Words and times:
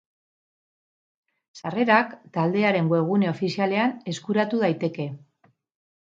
Sarrerak 1.59 2.15
taldearen 2.37 2.89
webgune 2.93 3.29
ofizialean 3.33 3.93
eskuratu 4.13 4.63
daiteke. 4.63 5.05